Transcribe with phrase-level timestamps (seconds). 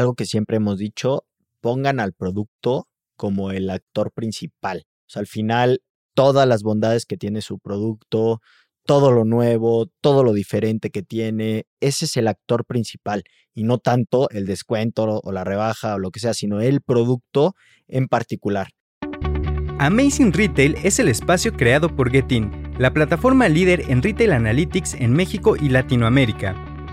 [0.00, 1.24] algo que siempre hemos dicho,
[1.60, 4.84] pongan al producto como el actor principal.
[5.06, 5.82] O sea, al final,
[6.14, 8.40] todas las bondades que tiene su producto,
[8.84, 13.22] todo lo nuevo, todo lo diferente que tiene, ese es el actor principal
[13.54, 17.54] y no tanto el descuento o la rebaja o lo que sea, sino el producto
[17.88, 18.68] en particular.
[19.78, 25.12] Amazing Retail es el espacio creado por Getin, la plataforma líder en retail analytics en
[25.12, 26.69] México y Latinoamérica.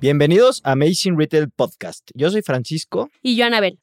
[0.00, 2.08] Bienvenidos a Amazing Retail Podcast.
[2.14, 3.10] Yo soy Francisco.
[3.20, 3.80] Y yo, Anabel.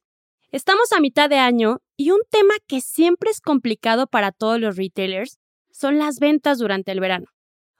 [0.49, 4.77] Estamos a mitad de año y un tema que siempre es complicado para todos los
[4.77, 5.39] retailers
[5.71, 7.25] son las ventas durante el verano.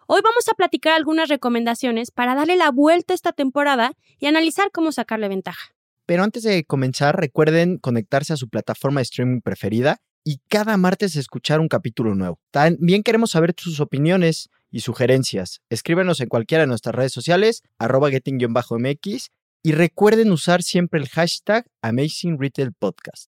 [0.06, 4.70] Hoy vamos a platicar algunas recomendaciones para darle la vuelta a esta temporada y analizar
[4.74, 5.70] cómo sacarle ventaja.
[6.06, 11.16] Pero antes de comenzar, recuerden conectarse a su plataforma de streaming preferida y cada martes
[11.16, 12.40] escuchar un capítulo nuevo.
[12.50, 15.62] También queremos saber sus opiniones y sugerencias.
[15.70, 19.30] Escríbenos en cualquiera de nuestras redes sociales, arroba getting-mx,
[19.62, 23.30] y recuerden usar siempre el hashtag Amazing Retail Podcast.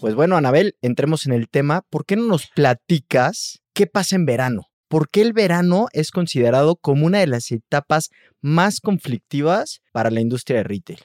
[0.00, 1.82] Pues bueno, Anabel, entremos en el tema.
[1.88, 4.69] ¿Por qué no nos platicas qué pasa en verano?
[4.90, 8.10] ¿Por qué el verano es considerado como una de las etapas
[8.40, 10.98] más conflictivas para la industria de retail?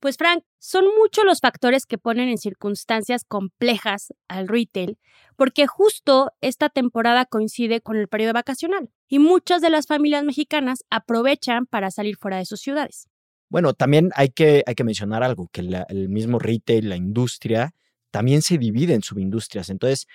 [0.00, 4.96] Pues Frank, son muchos los factores que ponen en circunstancias complejas al retail,
[5.36, 10.84] porque justo esta temporada coincide con el periodo vacacional y muchas de las familias mexicanas
[10.88, 13.06] aprovechan para salir fuera de sus ciudades.
[13.50, 17.74] Bueno, también hay que, hay que mencionar algo, que el mismo retail, la industria,
[18.10, 19.68] también se divide en subindustrias.
[19.68, 20.06] Entonces,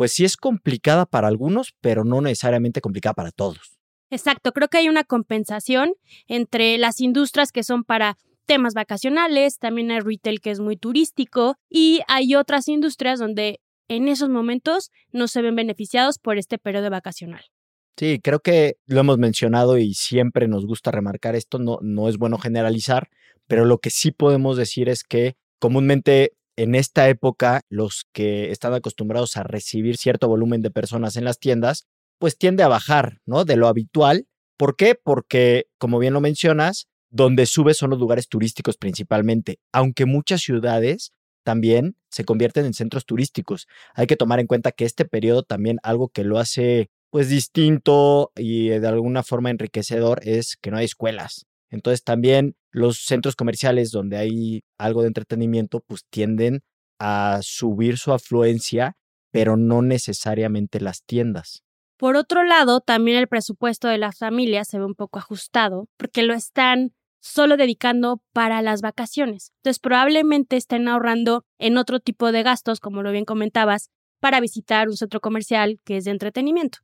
[0.00, 3.76] pues sí es complicada para algunos, pero no necesariamente complicada para todos.
[4.08, 5.92] Exacto, creo que hay una compensación
[6.26, 8.16] entre las industrias que son para
[8.46, 14.08] temas vacacionales, también hay retail que es muy turístico y hay otras industrias donde en
[14.08, 17.44] esos momentos no se ven beneficiados por este periodo vacacional.
[17.98, 22.16] Sí, creo que lo hemos mencionado y siempre nos gusta remarcar esto, no, no es
[22.16, 23.10] bueno generalizar,
[23.46, 28.74] pero lo que sí podemos decir es que comúnmente en esta época los que están
[28.74, 31.86] acostumbrados a recibir cierto volumen de personas en las tiendas,
[32.18, 33.46] pues tiende a bajar, ¿no?
[33.46, 34.26] De lo habitual.
[34.58, 34.94] ¿Por qué?
[34.94, 41.12] Porque, como bien lo mencionas, donde sube son los lugares turísticos principalmente, aunque muchas ciudades
[41.44, 43.66] también se convierten en centros turísticos.
[43.94, 48.32] Hay que tomar en cuenta que este periodo también algo que lo hace pues distinto
[48.36, 51.46] y de alguna forma enriquecedor es que no hay escuelas.
[51.70, 56.60] Entonces también los centros comerciales donde hay algo de entretenimiento pues tienden
[56.98, 58.96] a subir su afluencia,
[59.32, 61.62] pero no necesariamente las tiendas.
[61.96, 66.22] Por otro lado, también el presupuesto de las familias se ve un poco ajustado porque
[66.22, 69.52] lo están solo dedicando para las vacaciones.
[69.56, 74.88] Entonces probablemente estén ahorrando en otro tipo de gastos, como lo bien comentabas, para visitar
[74.88, 76.78] un centro comercial que es de entretenimiento.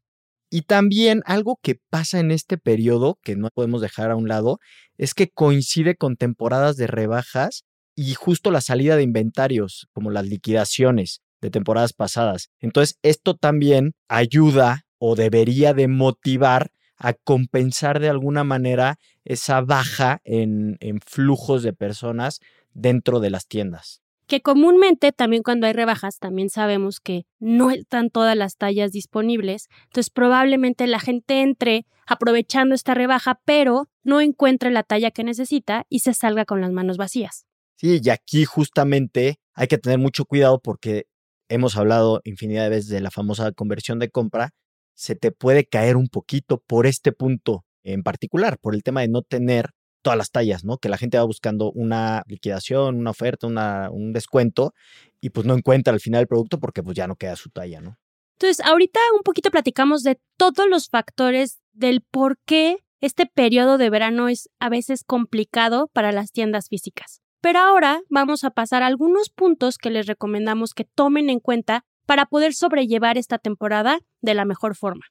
[0.51, 4.59] Y también algo que pasa en este periodo, que no podemos dejar a un lado,
[4.97, 7.65] es que coincide con temporadas de rebajas
[7.95, 12.51] y justo la salida de inventarios, como las liquidaciones de temporadas pasadas.
[12.61, 20.21] Entonces, esto también ayuda o debería de motivar a compensar de alguna manera esa baja
[20.25, 22.41] en, en flujos de personas
[22.73, 28.10] dentro de las tiendas que comúnmente también cuando hay rebajas también sabemos que no están
[28.10, 34.70] todas las tallas disponibles, entonces probablemente la gente entre aprovechando esta rebaja, pero no encuentre
[34.70, 37.47] la talla que necesita y se salga con las manos vacías.
[37.76, 41.06] Sí, y aquí justamente hay que tener mucho cuidado porque
[41.48, 44.50] hemos hablado infinidad de veces de la famosa conversión de compra,
[44.94, 49.08] se te puede caer un poquito por este punto en particular, por el tema de
[49.08, 49.70] no tener
[50.06, 50.79] todas las tallas, ¿no?
[50.79, 54.73] Que la gente va buscando una liquidación, una oferta, una, un descuento
[55.20, 57.81] y pues no encuentra al final el producto porque pues ya no queda su talla,
[57.81, 57.99] ¿no?
[58.38, 63.91] Entonces, ahorita un poquito platicamos de todos los factores del por qué este periodo de
[63.91, 67.20] verano es a veces complicado para las tiendas físicas.
[67.41, 71.85] Pero ahora vamos a pasar a algunos puntos que les recomendamos que tomen en cuenta
[72.06, 75.06] para poder sobrellevar esta temporada de la mejor forma.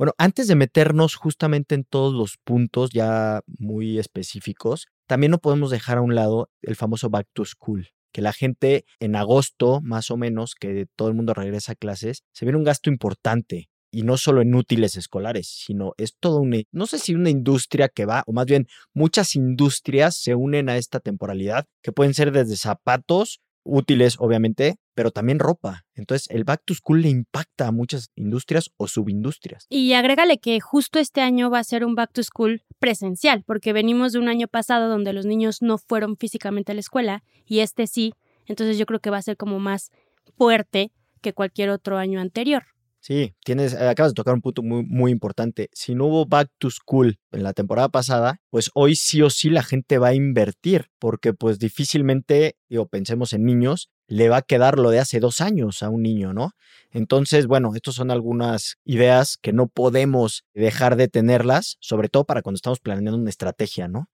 [0.00, 5.70] Bueno, antes de meternos justamente en todos los puntos ya muy específicos, también no podemos
[5.70, 10.10] dejar a un lado el famoso back to school, que la gente en agosto, más
[10.10, 14.04] o menos, que todo el mundo regresa a clases, se viene un gasto importante y
[14.04, 18.06] no solo en útiles escolares, sino es todo una, no sé si una industria que
[18.06, 22.56] va, o más bien muchas industrias se unen a esta temporalidad, que pueden ser desde
[22.56, 25.86] zapatos, útiles obviamente, pero también ropa.
[25.94, 29.64] Entonces el back to school le impacta a muchas industrias o subindustrias.
[29.70, 33.72] Y agrégale que justo este año va a ser un back to school presencial, porque
[33.72, 37.60] venimos de un año pasado donde los niños no fueron físicamente a la escuela y
[37.60, 38.12] este sí,
[38.44, 39.90] entonces yo creo que va a ser como más
[40.36, 40.92] fuerte
[41.22, 42.64] que cualquier otro año anterior.
[43.02, 45.70] Sí, tienes, acabas de tocar un punto muy, muy importante.
[45.72, 49.48] Si no hubo back to school en la temporada pasada, pues hoy sí o sí
[49.48, 54.42] la gente va a invertir, porque pues difícilmente, digo, pensemos en niños, le va a
[54.42, 56.50] quedar lo de hace dos años a un niño, ¿no?
[56.90, 62.42] Entonces, bueno, estas son algunas ideas que no podemos dejar de tenerlas, sobre todo para
[62.42, 64.08] cuando estamos planeando una estrategia, ¿no?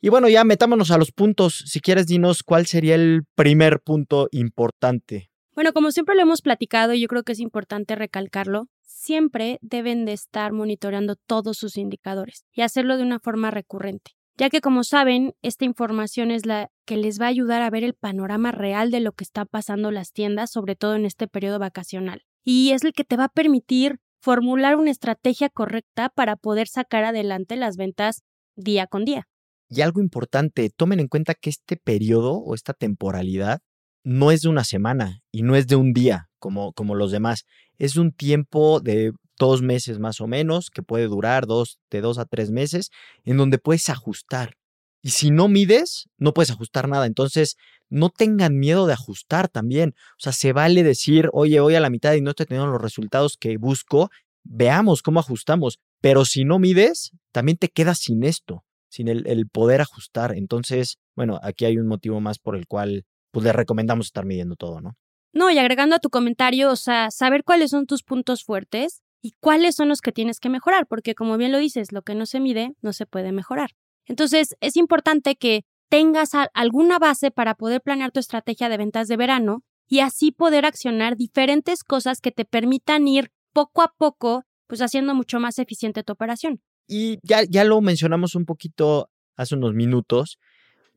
[0.00, 1.64] Y bueno, ya metámonos a los puntos.
[1.66, 6.94] Si quieres, dinos cuál sería el primer punto importante bueno, como siempre lo hemos platicado
[6.94, 12.62] yo creo que es importante recalcarlo, siempre deben de estar monitoreando todos sus indicadores y
[12.62, 17.20] hacerlo de una forma recurrente, ya que como saben, esta información es la que les
[17.20, 20.52] va a ayudar a ver el panorama real de lo que está pasando las tiendas,
[20.52, 22.22] sobre todo en este periodo vacacional.
[22.44, 27.04] Y es el que te va a permitir formular una estrategia correcta para poder sacar
[27.04, 28.22] adelante las ventas
[28.56, 29.28] día con día.
[29.68, 33.60] Y algo importante, tomen en cuenta que este periodo o esta temporalidad
[34.04, 37.44] no es de una semana y no es de un día como, como los demás.
[37.76, 42.18] Es un tiempo de dos meses más o menos, que puede durar dos, de dos
[42.18, 42.90] a tres meses,
[43.24, 44.56] en donde puedes ajustar.
[45.02, 47.06] Y si no mides, no puedes ajustar nada.
[47.06, 47.56] Entonces,
[47.88, 49.94] no tengan miedo de ajustar también.
[50.12, 52.82] O sea, se vale decir, oye, voy a la mitad y no estoy teniendo los
[52.82, 54.10] resultados que busco.
[54.44, 55.78] Veamos cómo ajustamos.
[56.00, 60.36] Pero si no mides, también te quedas sin esto, sin el, el poder ajustar.
[60.36, 64.56] Entonces, bueno, aquí hay un motivo más por el cual pues le recomendamos estar midiendo
[64.56, 64.96] todo, ¿no?
[65.32, 69.34] No, y agregando a tu comentario, o sea, saber cuáles son tus puntos fuertes y
[69.40, 72.26] cuáles son los que tienes que mejorar, porque como bien lo dices, lo que no
[72.26, 73.70] se mide no se puede mejorar.
[74.06, 79.16] Entonces, es importante que tengas alguna base para poder planear tu estrategia de ventas de
[79.16, 84.82] verano y así poder accionar diferentes cosas que te permitan ir poco a poco, pues
[84.82, 86.60] haciendo mucho más eficiente tu operación.
[86.86, 90.38] Y ya, ya lo mencionamos un poquito hace unos minutos,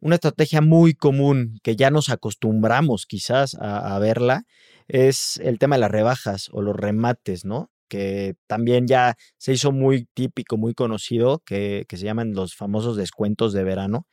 [0.01, 4.43] una estrategia muy común que ya nos acostumbramos quizás a, verla
[4.87, 7.69] es el tema de las rebajas o los remates, ¿no?
[7.91, 12.95] Que también ya se hizo muy típico, muy conocido, que, que se llaman los famosos
[12.95, 14.07] descuentos de verano.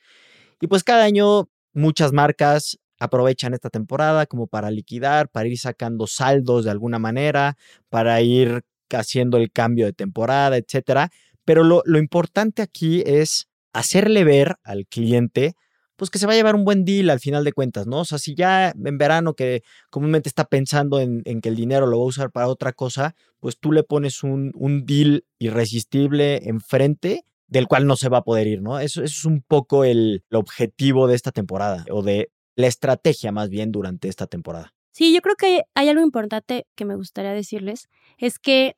[0.61, 6.09] Y pues cada año muchas marcas aprovechan esta temporada como para liquidar, para ir sacando
[6.09, 7.57] saldos de alguna manera,
[7.89, 11.11] para ir haciendo el cambio de temporada, etcétera.
[11.45, 15.55] Pero lo, lo importante aquí es hacerle ver al cliente
[15.99, 17.99] pues que se va a llevar un buen deal al final de cuentas, ¿no?
[17.99, 21.99] O sea, si ya en verano que comúnmente está pensando en, que el dinero lo
[21.99, 27.25] va a usar para otra cosa, pues tú le pones un, un deal irresistible enfrente
[27.49, 28.79] del cual no se va a poder ir, ¿no?
[28.79, 33.73] Eso, es un poco el objetivo de esta temporada o de la estrategia más bien
[33.73, 34.73] durante esta temporada.
[34.93, 38.77] Sí, yo creo que hay algo importante que me gustaría decirles, es que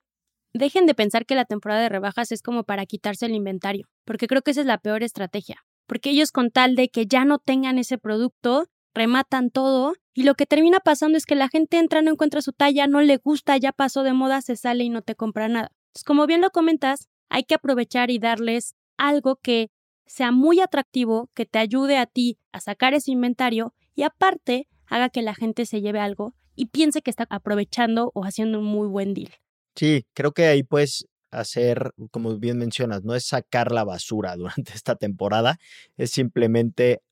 [0.55, 4.27] dejen de pensar que la temporada de rebajas es como para quitarse el inventario, porque
[4.27, 7.41] creo que esa es la peor estrategia porque ellos con tal de que ya no
[7.41, 12.01] tengan ese producto, rematan todo y lo que termina pasando es que la gente entra,
[12.01, 15.03] no encuentra su talla, no le gusta, ya pasó de moda, se sale y no
[15.03, 15.73] te compra nada.
[15.89, 19.73] Entonces, como bien lo comentas, hay que aprovechar y darles algo que
[20.07, 25.09] sea muy atractivo, que te ayude a ti a sacar ese inventario y aparte haga
[25.09, 28.87] que la gente se lleve algo y piense que está aprovechando o haciendo un muy
[28.87, 29.33] buen deal.
[29.75, 34.73] Sí, creo que ahí pues hacer, como bien mencionas, no es sacar la basura durante
[34.75, 35.59] esta temporada,
[35.97, 37.03] es simplemente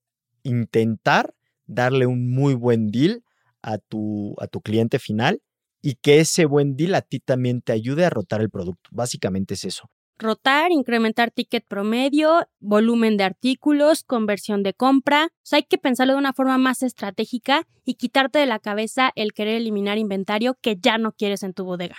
[0.43, 1.35] intentar
[1.67, 3.23] darle un muy buen deal
[3.63, 5.43] a tu, a tu cliente final
[5.83, 8.89] y que ese buen deal a ti también te ayude a rotar el producto.
[8.93, 15.27] Básicamente es eso rotar, incrementar ticket promedio, volumen de artículos, conversión de compra.
[15.27, 19.13] O sea, hay que pensarlo de una forma más estratégica y quitarte de la cabeza
[19.15, 21.97] el querer eliminar inventario que ya no quieres en tu bodega.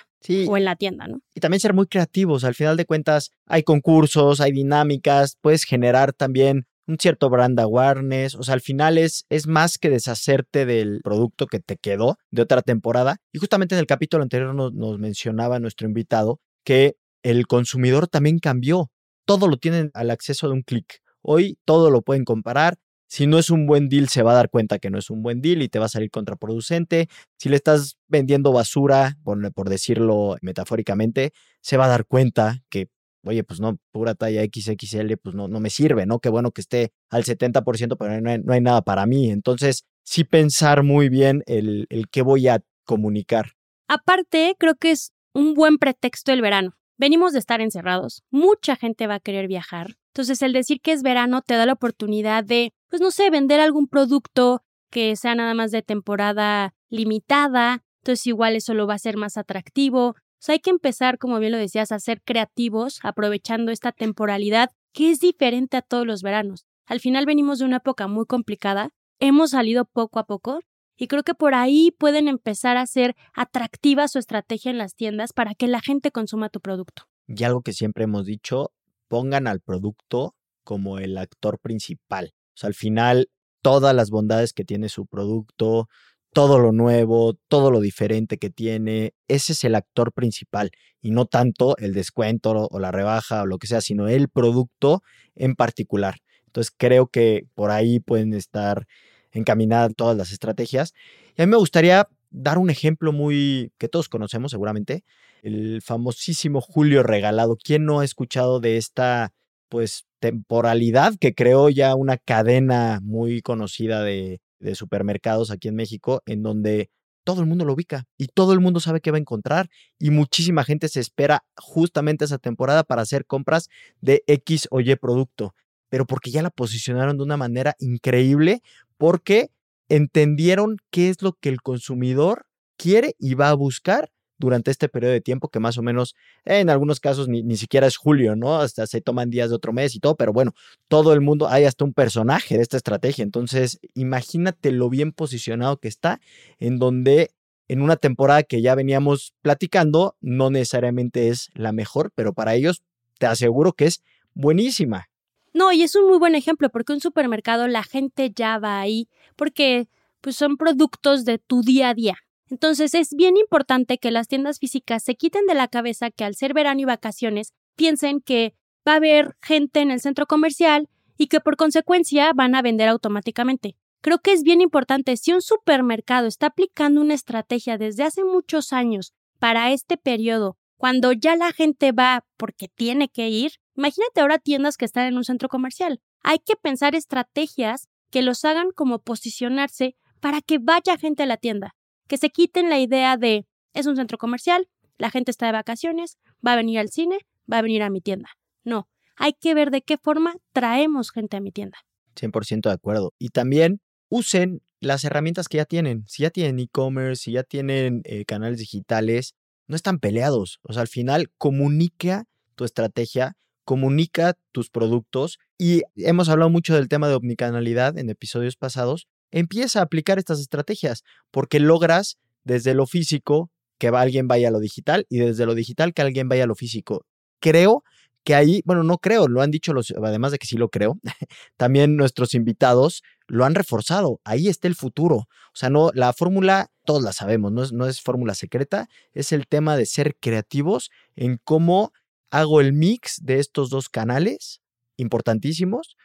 [0.48, 1.22] O en la tienda, ¿no?
[1.34, 2.44] Y también ser muy creativos.
[2.44, 8.36] Al final de cuentas, hay concursos, hay dinámicas, puedes generar también un cierto brand awareness.
[8.36, 12.42] O sea, al final es, es más que deshacerte del producto que te quedó de
[12.42, 13.18] otra temporada.
[13.32, 18.92] Y justamente en el capítulo anterior nos mencionaba nuestro invitado que el consumidor también cambió.
[19.26, 21.02] Todo lo tienen al acceso de un clic.
[21.22, 22.78] Hoy todo lo pueden comparar.
[23.08, 25.24] Si no es un buen deal, se va a dar cuenta que no es un
[25.24, 27.10] buen deal y te va a salir contraproducente.
[27.38, 32.90] Si le estás vendiendo basura, por, decirlo metafóricamente, se va a dar cuenta que,
[33.26, 36.20] oye, pues no, pura talla XXL, pues no, no me sirve, ¿no?
[36.20, 39.32] Qué bueno que esté al 70%, pero no hay, no hay nada para mí.
[39.32, 43.54] Entonces, sí pensar muy bien el, el qué voy a comunicar.
[43.88, 46.79] Aparte, creo que es un buen pretexto el verano.
[47.00, 49.96] Venimos de estar encerrados, mucha gente va a querer viajar.
[50.14, 53.62] Entonces, el decir que es verano te da la oportunidad de, pues no sé, vender
[53.62, 57.86] algún producto que sea nada más de temporada limitada.
[58.02, 60.10] Entonces, igual eso lo va a hacer más atractivo.
[60.10, 65.10] O hay que empezar, como bien lo decías, a ser creativos, aprovechando esta temporalidad que
[65.10, 66.66] es diferente a todos los veranos.
[66.86, 68.90] Al final venimos de una época muy complicada,
[69.20, 70.60] hemos salido poco a poco
[71.00, 75.32] y creo que por ahí pueden empezar a ser atractiva su estrategia en las tiendas
[75.32, 77.04] para que la gente consuma tu producto.
[77.26, 78.74] Y algo que siempre hemos dicho,
[79.08, 82.34] pongan al producto como el actor principal.
[82.50, 83.30] O sea, al final,
[83.62, 85.88] todas las bondades que tiene su producto,
[86.34, 90.70] todo lo nuevo, todo lo diferente que tiene, ese es el actor principal
[91.02, 95.02] y no tanto el descuento o la rebaja o lo que sea, sino el producto
[95.36, 96.18] en particular.
[96.46, 98.86] Entonces creo que por ahí pueden estar
[99.32, 100.94] encaminadas todas las estrategias.
[101.38, 105.04] Y a mí me gustaría dar un ejemplo muy que todos conocemos seguramente,
[105.42, 107.58] el famosísimo Julio Regalado.
[107.58, 109.32] ¿Quién no ha escuchado de esta
[109.70, 116.22] pues temporalidad que creó ya una cadena muy conocida de, de supermercados aquí en México
[116.26, 116.90] en donde
[117.24, 119.70] todo el mundo lo ubica y todo el mundo sabe qué va a encontrar
[120.00, 123.70] y muchísima gente se espera justamente esa temporada para hacer compras
[124.02, 125.54] de X o Y producto,
[125.90, 128.62] pero porque ya la posicionaron de una manera increíble,
[129.00, 129.50] porque
[129.88, 132.46] entendieron qué es lo que el consumidor
[132.78, 136.16] quiere y va a buscar durante este periodo de tiempo que más o menos
[136.46, 138.60] en algunos casos ni, ni, siquiera es julio, ¿no?
[138.60, 140.54] Hasta se toman días de otro mes y todo, pero bueno,
[140.88, 143.24] todo el mundo, hay hasta un personaje de esta estrategia.
[143.24, 146.20] Entonces, imagínate lo bien posicionado que está,
[146.60, 147.32] en donde
[147.68, 152.84] en una temporada que ya veníamos platicando, no necesariamente es la mejor, pero para ellos
[153.18, 154.02] te aseguro que es
[154.34, 155.09] buenísima.
[155.54, 159.08] No, y es un muy buen ejemplo porque un supermercado la gente ya va ahí
[159.36, 159.88] porque
[160.22, 162.18] pues son productos de tu día a día.
[162.50, 166.36] Entonces es bien importante que las tiendas físicas se quiten de la cabeza que al
[166.36, 168.56] ser verano y vacaciones piensen que
[168.88, 172.90] va a haber gente en el centro comercial y que por consecuencia van a vender
[172.90, 173.76] automáticamente.
[174.02, 178.72] Creo que es bien importante si un supermercado está aplicando una estrategia desde hace muchos
[178.72, 184.38] años para este periodo, cuando ya la gente va porque tiene que ir, imagínate ahora
[184.38, 186.02] tiendas que están en un centro comercial.
[186.22, 191.38] Hay que pensar estrategias que los hagan como posicionarse para que vaya gente a la
[191.38, 191.76] tienda
[192.10, 194.68] que se quiten la idea de es un centro comercial,
[194.98, 197.20] la gente está de vacaciones, va a venir al cine,
[197.50, 198.30] va a venir a mi tienda.
[198.66, 201.78] No, hay que ver de qué forma traemos gente a mi tienda.
[202.16, 203.14] 100% de acuerdo.
[203.20, 206.04] Y también usen las herramientas que ya tienen.
[206.08, 209.36] Si ya tienen e-commerce, si ya tienen eh, canales digitales,
[209.68, 210.60] no están peleados.
[210.64, 213.38] O sea, al final comunica tu estrategia,
[213.70, 219.80] comunica tus productos y hemos hablado mucho del tema de omnicanalidad en episodios pasados empieza
[219.80, 225.06] a aplicar estas estrategias porque logras desde lo físico que alguien vaya a lo digital
[225.08, 227.06] y desde lo digital que alguien vaya a lo físico.
[227.40, 227.84] Creo
[228.24, 230.98] que ahí, bueno, no creo, lo han dicho los, además de que sí lo creo,
[231.56, 234.20] también nuestros invitados lo han reforzado.
[234.24, 235.16] Ahí está el futuro.
[235.18, 239.32] O sea, no, la fórmula, todos la sabemos, no es, no es fórmula secreta, es
[239.32, 241.94] el tema de ser creativos en cómo
[242.32, 244.62] hago el mix de estos dos canales
[244.98, 245.96] importantísimos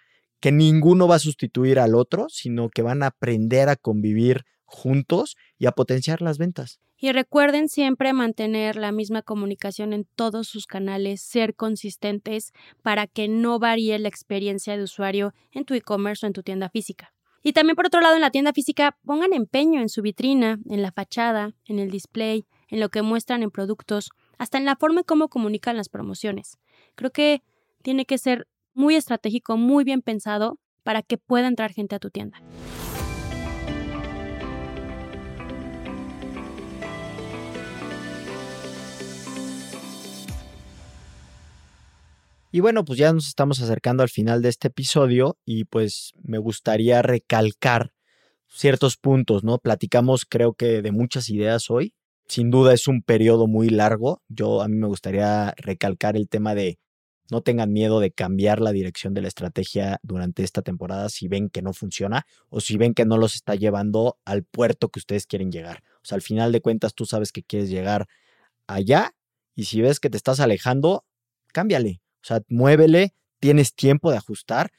[0.40, 5.37] que ninguno va a sustituir al otro, sino que van a aprender a convivir juntos
[5.59, 6.81] y a potenciar las ventas.
[6.97, 12.52] Y recuerden siempre mantener la misma comunicación en todos sus canales, ser consistentes
[12.83, 16.69] para que no varíe la experiencia de usuario en tu e-commerce o en tu tienda
[16.69, 17.12] física.
[17.43, 20.81] Y también por otro lado, en la tienda física, pongan empeño en su vitrina, en
[20.81, 25.00] la fachada, en el display, en lo que muestran en productos, hasta en la forma
[25.00, 26.59] en cómo comunican las promociones.
[26.95, 27.43] Creo que
[27.83, 32.11] tiene que ser muy estratégico, muy bien pensado para que pueda entrar gente a tu
[32.11, 32.41] tienda.
[42.55, 46.38] Y bueno, pues ya nos estamos acercando al final de este episodio y pues me
[46.38, 47.93] gustaría recalcar
[48.47, 49.59] ciertos puntos, ¿no?
[49.59, 51.95] Platicamos creo que de muchas ideas hoy.
[52.26, 54.23] Sin duda es un periodo muy largo.
[54.28, 56.78] Yo a mí me gustaría recalcar el tema de
[57.31, 61.49] no tengan miedo de cambiar la dirección de la estrategia durante esta temporada si ven
[61.49, 65.26] que no funciona o si ven que no los está llevando al puerto que ustedes
[65.26, 65.83] quieren llegar.
[65.97, 68.07] O sea, al final de cuentas tú sabes que quieres llegar
[68.66, 69.14] allá
[69.54, 71.04] y si ves que te estás alejando,
[71.52, 72.02] cámbiale.
[72.23, 74.71] O sea, muévele, tienes tiempo de ajustar,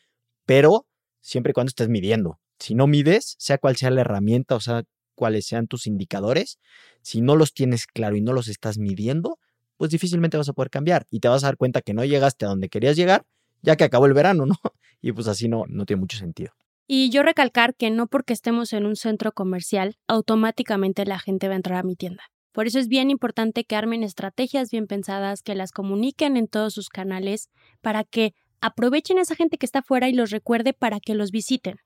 [0.45, 0.87] pero
[1.21, 2.39] siempre y cuando estés midiendo.
[2.59, 4.83] Si no mides, sea cual sea la herramienta, o sea,
[5.15, 6.60] cuáles sean tus indicadores,
[7.01, 9.39] si no los tienes claro y no los estás midiendo,
[9.77, 12.45] pues difícilmente vas a poder cambiar y te vas a dar cuenta que no llegaste
[12.45, 13.25] a donde querías llegar
[13.65, 14.55] ya que acabó el verano, ¿no?
[15.01, 16.51] Y pues así no, no tiene mucho sentido.
[16.88, 21.53] Y yo recalcar que no porque estemos en un centro comercial, automáticamente la gente va
[21.53, 22.24] a entrar a mi tienda.
[22.51, 26.74] Por eso es bien importante que armen estrategias bien pensadas, que las comuniquen en todos
[26.74, 27.50] sus canales
[27.81, 31.29] para que aprovechen a esa gente que está afuera y los recuerde para que los
[31.29, 31.77] visiten.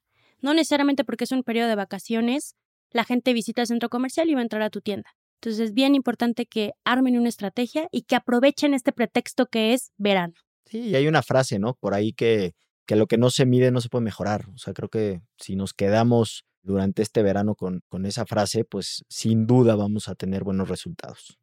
[0.41, 2.55] No necesariamente porque es un periodo de vacaciones,
[2.91, 5.10] la gente visita el centro comercial y va a entrar a tu tienda.
[5.41, 9.91] Entonces es bien importante que armen una estrategia y que aprovechen este pretexto que es
[9.98, 10.34] verano.
[10.65, 11.75] Sí, y hay una frase, ¿no?
[11.75, 12.53] Por ahí que,
[12.86, 14.48] que lo que no se mide no se puede mejorar.
[14.53, 19.05] O sea, creo que si nos quedamos durante este verano con, con esa frase, pues
[19.08, 21.39] sin duda vamos a tener buenos resultados.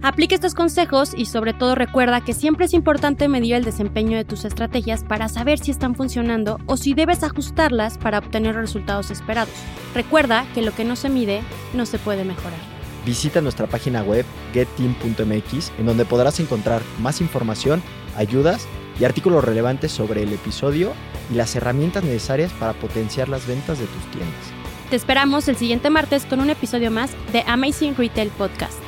[0.00, 4.24] Aplica estos consejos y sobre todo recuerda que siempre es importante medir el desempeño de
[4.24, 9.10] tus estrategias para saber si están funcionando o si debes ajustarlas para obtener los resultados
[9.10, 9.52] esperados.
[9.94, 11.42] Recuerda que lo que no se mide
[11.74, 12.60] no se puede mejorar.
[13.04, 17.82] Visita nuestra página web getteam.mx en donde podrás encontrar más información,
[18.16, 18.68] ayudas
[19.00, 20.92] y artículos relevantes sobre el episodio
[21.32, 24.52] y las herramientas necesarias para potenciar las ventas de tus tiendas.
[24.90, 28.87] Te esperamos el siguiente martes con un episodio más de Amazing Retail Podcast.